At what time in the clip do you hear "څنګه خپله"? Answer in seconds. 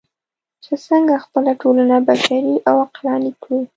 0.85-1.51